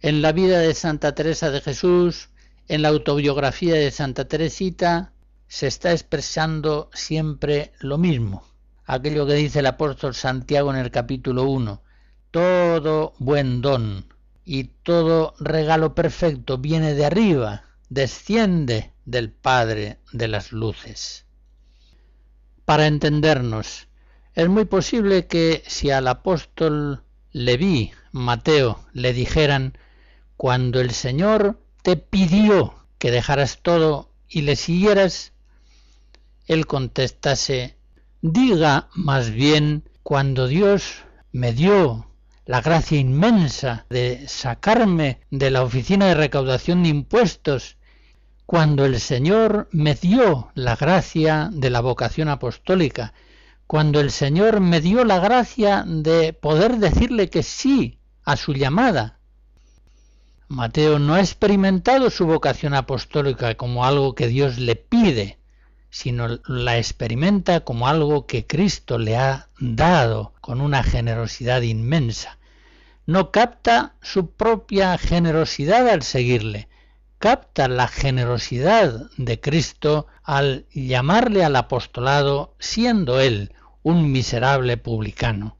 [0.00, 2.30] En la vida de Santa Teresa de Jesús,
[2.68, 5.12] en la autobiografía de Santa Teresita,
[5.46, 8.49] se está expresando siempre lo mismo.
[8.92, 11.80] Aquello que dice el apóstol Santiago en el capítulo 1.
[12.32, 14.04] Todo buen don
[14.44, 21.24] y todo regalo perfecto viene de arriba, desciende del Padre de las Luces.
[22.64, 23.86] Para entendernos,
[24.34, 29.78] es muy posible que si al apóstol Leví, Mateo, le dijeran,
[30.36, 35.32] cuando el Señor te pidió que dejaras todo y le siguieras,
[36.48, 37.76] él contestase,
[38.22, 42.06] diga más bien, cuando Dios me dio
[42.46, 47.76] la gracia inmensa de sacarme de la oficina de recaudación de impuestos,
[48.46, 53.14] cuando el Señor me dio la gracia de la vocación apostólica,
[53.68, 59.20] cuando el Señor me dio la gracia de poder decirle que sí a su llamada.
[60.48, 65.38] Mateo no ha experimentado su vocación apostólica como algo que Dios le pide,
[65.90, 72.38] sino la experimenta como algo que Cristo le ha dado con una generosidad inmensa.
[73.06, 76.68] No capta su propia generosidad al seguirle,
[77.18, 85.56] capta la generosidad de Cristo al llamarle al apostolado siendo él un miserable publicano.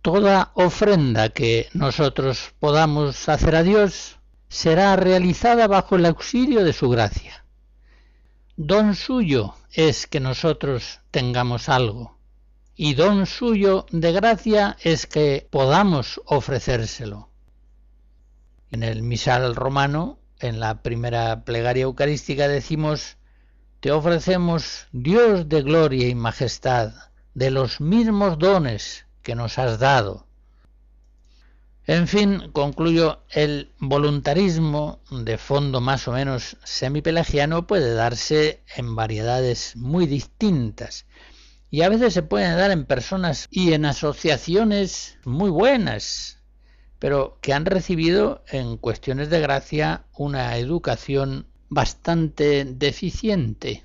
[0.00, 4.16] Toda ofrenda que nosotros podamos hacer a Dios
[4.48, 7.39] será realizada bajo el auxilio de su gracia
[8.62, 12.18] Don suyo es que nosotros tengamos algo,
[12.76, 17.30] y don suyo de gracia es que podamos ofrecérselo.
[18.70, 23.16] En el misal romano, en la primera plegaria eucarística, decimos,
[23.80, 26.92] Te ofrecemos, Dios de gloria y majestad,
[27.32, 30.26] de los mismos dones que nos has dado,
[31.90, 39.74] en fin, concluyo, el voluntarismo de fondo más o menos semipelagiano puede darse en variedades
[39.74, 41.04] muy distintas.
[41.68, 46.38] y a veces se pueden dar en personas y en asociaciones muy buenas,
[47.00, 53.82] pero que han recibido en cuestiones de gracia una educación bastante deficiente.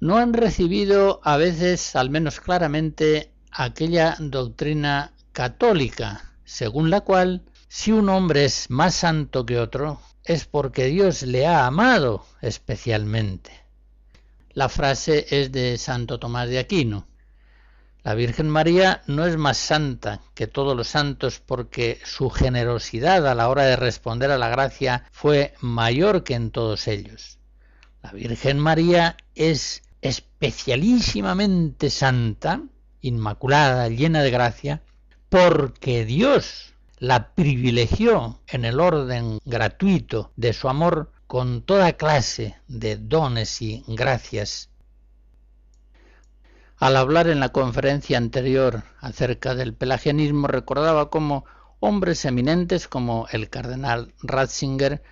[0.00, 7.92] No han recibido a veces, al menos claramente, aquella doctrina católica, según la cual si
[7.92, 13.50] un hombre es más santo que otro, es porque Dios le ha amado especialmente.
[14.52, 17.08] La frase es de Santo Tomás de Aquino.
[18.04, 23.34] La Virgen María no es más santa que todos los santos porque su generosidad a
[23.34, 27.38] la hora de responder a la gracia fue mayor que en todos ellos.
[28.02, 32.60] La Virgen María es especialísimamente santa,
[33.00, 34.82] inmaculada, llena de gracia,
[35.28, 42.96] porque Dios la privilegió en el orden gratuito de su amor con toda clase de
[42.96, 44.70] dones y gracias.
[46.76, 51.44] Al hablar en la conferencia anterior acerca del pelagianismo recordaba cómo
[51.80, 55.02] hombres eminentes como el cardenal Ratzinger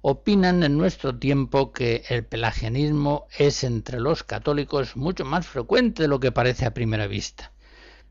[0.00, 6.08] opinan en nuestro tiempo que el pelagianismo es entre los católicos mucho más frecuente de
[6.08, 7.52] lo que parece a primera vista.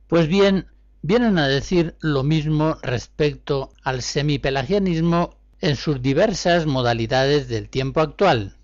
[0.08, 0.68] Pues bien,
[1.02, 8.58] vienen a decir lo mismo respecto al semipelagianismo en sus diversas modalidades del tiempo actual.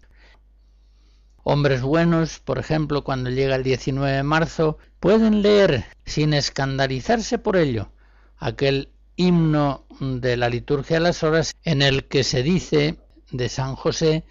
[1.43, 7.55] Hombres buenos, por ejemplo, cuando llega el 19 de marzo, pueden leer, sin escandalizarse por
[7.55, 7.89] ello,
[8.37, 12.97] aquel himno de la liturgia de las horas en el que se dice
[13.31, 14.25] de San José,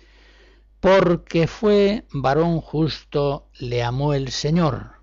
[0.80, 4.95] porque fue varón justo, le amó el Señor.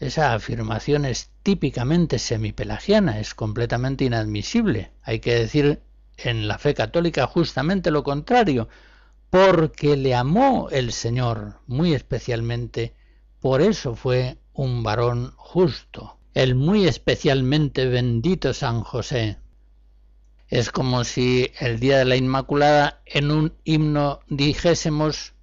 [0.00, 4.92] Esa afirmación es típicamente semipelagiana, es completamente inadmisible.
[5.02, 5.82] Hay que decir
[6.16, 8.68] en la fe católica justamente lo contrario,
[9.28, 12.94] porque le amó el Señor muy especialmente,
[13.40, 19.36] por eso fue un varón justo, el muy especialmente bendito San José.
[20.48, 25.34] Es como si el día de la Inmaculada en un himno dijésemos,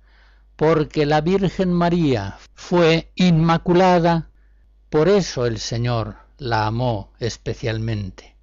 [0.55, 4.31] porque la Virgen María fue inmaculada,
[4.89, 8.35] por eso el Señor la amó especialmente.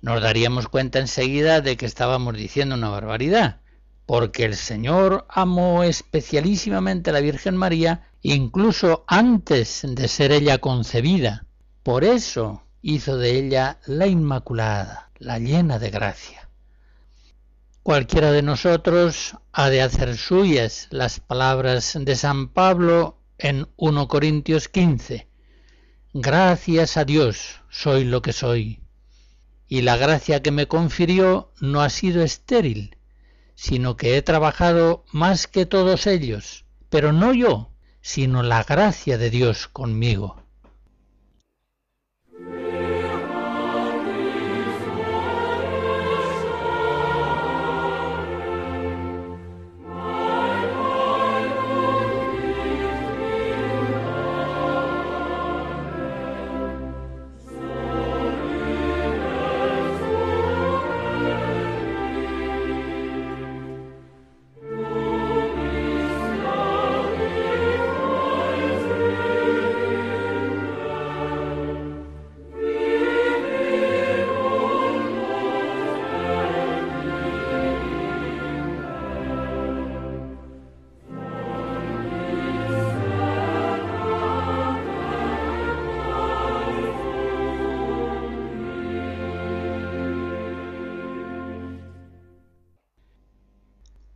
[0.00, 3.60] Nos daríamos cuenta enseguida de que estábamos diciendo una barbaridad,
[4.06, 11.46] porque el Señor amó especialísimamente a la Virgen María incluso antes de ser ella concebida.
[11.82, 16.48] Por eso hizo de ella la Inmaculada la llena de gracia.
[17.82, 24.68] Cualquiera de nosotros ha de hacer suyas las palabras de San Pablo en 1 Corintios
[24.68, 25.26] 15.
[26.12, 28.80] Gracias a Dios soy lo que soy.
[29.68, 32.96] Y la gracia que me confirió no ha sido estéril,
[33.54, 37.70] sino que he trabajado más que todos ellos, pero no yo,
[38.00, 40.42] sino la gracia de Dios conmigo.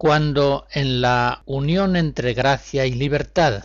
[0.05, 3.65] Cuando en la unión entre gracia y libertad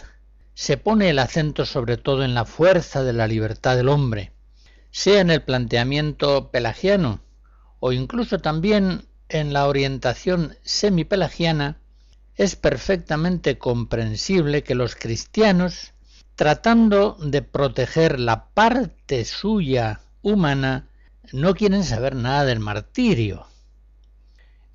[0.53, 4.31] se pone el acento sobre todo en la fuerza de la libertad del hombre,
[4.89, 7.19] sea en el planteamiento pelagiano
[7.81, 11.75] o incluso también en la orientación semipelagiana,
[12.37, 15.91] es perfectamente comprensible que los cristianos,
[16.35, 20.87] tratando de proteger la parte suya humana,
[21.33, 23.48] no quieren saber nada del martirio,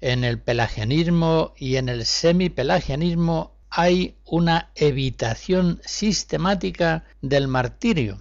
[0.04, 8.20] en el pelagianismo y en el semipelagianismo hay una evitación sistemática del martirio.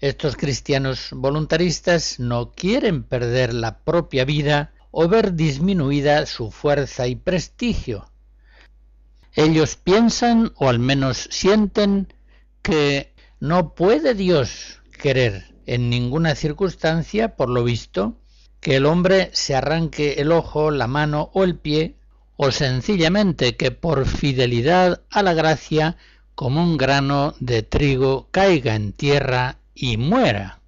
[0.00, 7.16] Estos cristianos voluntaristas no quieren perder la propia vida o ver disminuida su fuerza y
[7.16, 8.10] prestigio.
[9.34, 12.14] Ellos piensan, o al menos sienten,
[12.62, 18.16] que no puede Dios querer en ninguna circunstancia, por lo visto,
[18.60, 21.96] que el hombre se arranque el ojo, la mano o el pie,
[22.36, 25.96] o sencillamente que por fidelidad a la gracia
[26.34, 30.60] como un grano de trigo caiga en tierra y muera,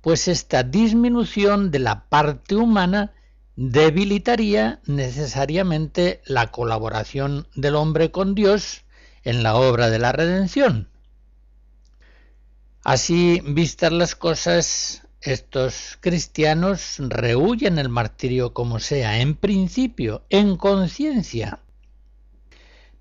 [0.00, 3.12] pues esta disminución de la parte humana
[3.56, 8.84] debilitaría necesariamente la colaboración del hombre con Dios
[9.22, 10.88] en la obra de la redención.
[12.84, 21.60] Así vistas las cosas, estos cristianos rehuyen el martirio como sea, en principio, en conciencia.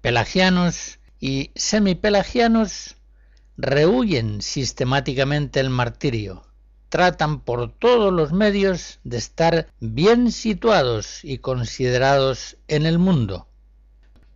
[0.01, 2.95] Pelagianos y semipelagianos
[3.57, 6.43] rehuyen sistemáticamente el martirio,
[6.89, 13.47] tratan por todos los medios de estar bien situados y considerados en el mundo.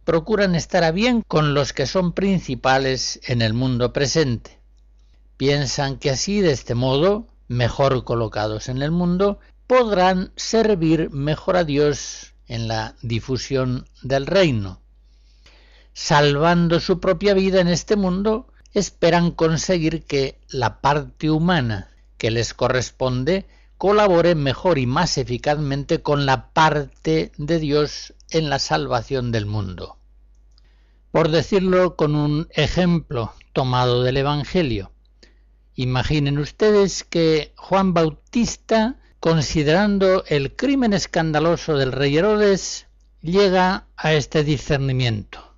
[0.05, 4.59] Procuran estar a bien con los que son principales en el mundo presente.
[5.37, 11.63] Piensan que así, de este modo, mejor colocados en el mundo, podrán servir mejor a
[11.63, 14.81] Dios en la difusión del reino
[15.95, 22.53] salvando su propia vida en este mundo, esperan conseguir que la parte humana que les
[22.53, 29.45] corresponde colabore mejor y más eficazmente con la parte de Dios en la salvación del
[29.45, 29.97] mundo.
[31.11, 34.91] Por decirlo con un ejemplo tomado del Evangelio,
[35.75, 42.87] imaginen ustedes que Juan Bautista, considerando el crimen escandaloso del rey Herodes,
[43.21, 45.55] llega a este discernimiento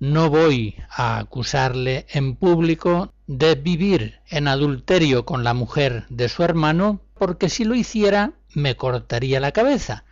[0.00, 6.42] no voy a acusarle en público de vivir en adulterio con la mujer de su
[6.42, 10.04] hermano, porque si lo hiciera me cortaría la cabeza.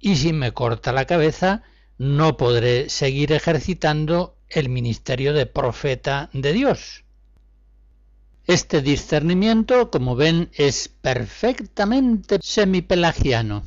[0.00, 1.62] Y si me corta la cabeza,
[1.98, 7.04] no podré seguir ejercitando el ministerio de profeta de Dios.
[8.46, 13.62] Este discernimiento, como ven, es perfectamente semipelagiano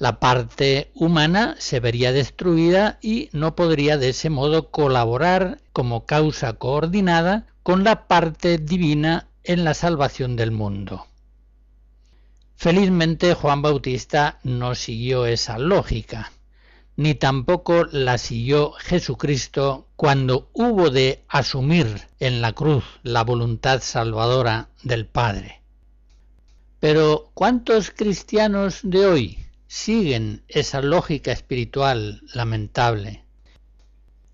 [0.00, 6.54] la parte humana se vería destruida y no podría de ese modo colaborar como causa
[6.54, 11.06] coordinada con la parte divina en la salvación del mundo.
[12.56, 16.32] Felizmente Juan Bautista no siguió esa lógica,
[17.00, 24.68] ni tampoco la siguió Jesucristo cuando hubo de asumir en la cruz la voluntad salvadora
[24.82, 25.62] del Padre.
[26.78, 33.24] Pero ¿cuántos cristianos de hoy siguen esa lógica espiritual lamentable,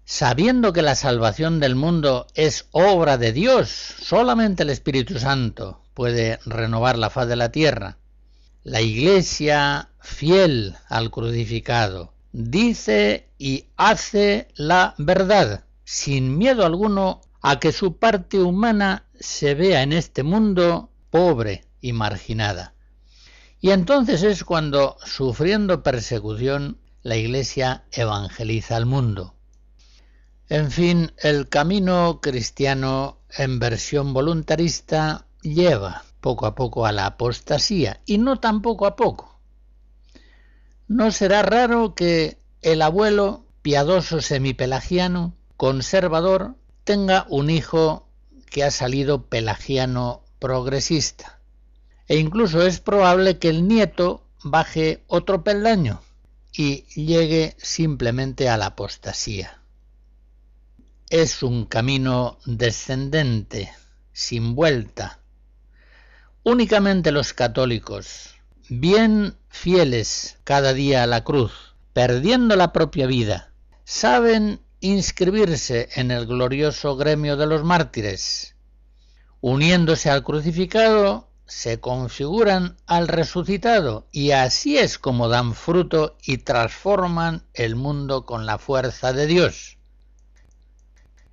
[0.05, 6.41] sabiendo que la salvación del mundo es obra de Dios, solamente el Espíritu Santo puede
[6.45, 7.99] renovar la faz de la tierra.
[8.64, 17.72] La Iglesia, fiel al crucificado, dice y hace la verdad, sin miedo alguno a que
[17.72, 22.74] su parte humana se vea en este mundo pobre y marginada.
[23.59, 29.34] Y entonces es cuando, sufriendo persecución, la Iglesia evangeliza al mundo.
[30.51, 38.03] En fin, el camino cristiano en versión voluntarista lleva poco a poco a la apostasía,
[38.05, 39.36] y no tan poco a poco.
[40.89, 48.09] No será raro que el abuelo, piadoso semipelagiano, conservador, tenga un hijo
[48.51, 51.37] que ha salido pelagiano progresista
[52.09, 56.03] e incluso es probable que el nieto baje otro peldaño
[56.53, 59.61] y llegue simplemente a la apostasía.
[61.11, 63.72] Es un camino descendente,
[64.12, 65.20] sin vuelta.
[66.43, 68.36] Únicamente los católicos,
[68.69, 73.53] bien fieles cada día a la cruz, perdiendo la propia vida,
[73.85, 78.55] saben inscribirse en el glorioso gremio de los mártires,
[79.41, 87.45] uniéndose al crucificado se configuran al resucitado y así es como dan fruto y transforman
[87.55, 89.79] el mundo con la fuerza de Dios.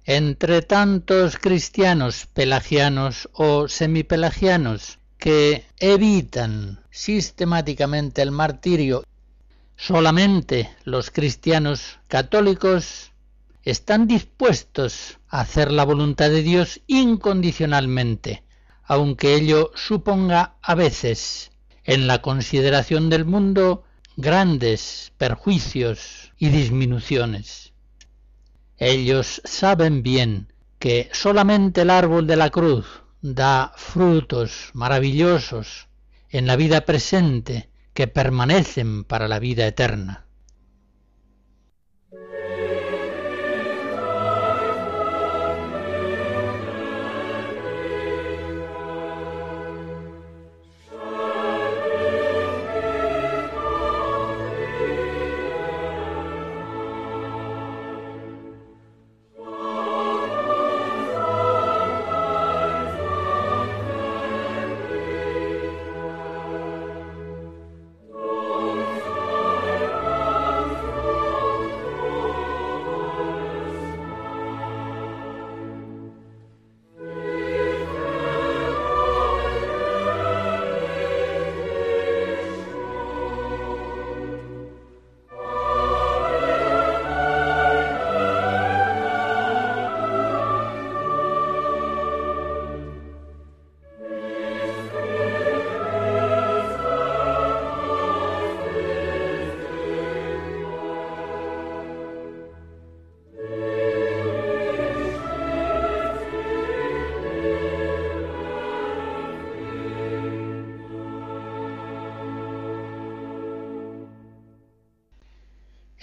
[0.06, 9.05] Entre tantos cristianos pelagianos o semipelagianos que evitan sistemáticamente el martirio,
[9.78, 13.13] solamente los cristianos católicos
[13.63, 18.43] están dispuestos a hacer la voluntad de Dios incondicionalmente,
[18.84, 21.51] aunque ello suponga a veces
[21.86, 23.86] en la consideración del mundo
[24.17, 27.71] grandes perjuicios y disminuciones.
[28.78, 35.88] Ellos saben bien que solamente el árbol de la cruz da frutos maravillosos
[36.30, 40.26] en la vida presente que permanecen para la vida eterna.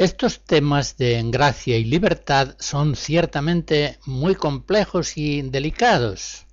[0.00, 6.46] Estos temas de gracia y libertad son ciertamente muy complejos y delicados.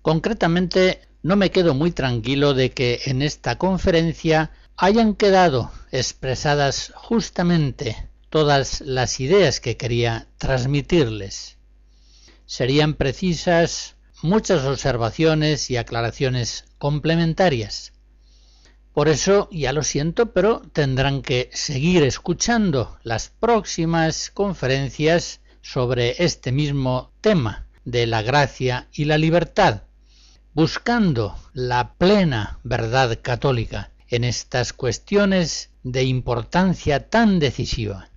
[0.00, 8.08] Concretamente, no me quedo muy tranquilo de que en esta conferencia hayan quedado expresadas justamente
[8.30, 11.58] todas las ideas que quería transmitirles.
[12.46, 17.92] Serían precisas muchas observaciones y aclaraciones complementarias.
[18.96, 26.50] Por eso, ya lo siento, pero tendrán que seguir escuchando las próximas conferencias sobre este
[26.50, 29.82] mismo tema de la gracia y la libertad,
[30.54, 38.08] buscando la plena verdad católica en estas cuestiones de importancia tan decisiva.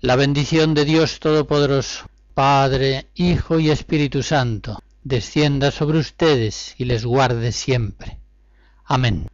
[0.00, 7.04] La bendición de Dios Todopoderoso, Padre, Hijo y Espíritu Santo, descienda sobre ustedes y les
[7.04, 8.23] guarde siempre.
[8.90, 9.33] Amen.